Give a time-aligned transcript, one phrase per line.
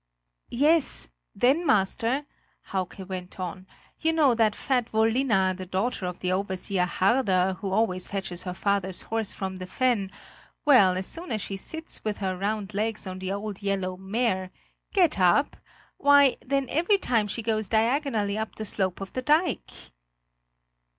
[0.49, 2.25] "Yes; then, master,"
[2.71, 3.67] Hauke went on;
[3.99, 8.55] "you know that fat Vollina, the daughter of the overseer Harder, who always fetches her
[8.55, 10.09] father's horse from the fen
[10.65, 14.49] well, as soon as she sits with her round legs on the old yellow mare
[14.91, 15.55] Get up!
[15.97, 19.69] why, then every time she goes diagonally up the slope of the dike!"